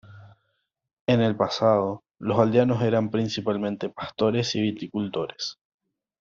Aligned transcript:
En 1.05 1.21
el 1.21 1.35
pasado, 1.35 2.01
los 2.17 2.39
aldeanos 2.39 2.81
eran 2.81 3.11
principalmente 3.11 3.89
pastores 3.89 4.55
y 4.55 4.61
viticultores. 4.63 5.59